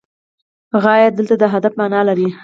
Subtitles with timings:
[0.83, 2.29] غایه دلته د هدف معنی لري.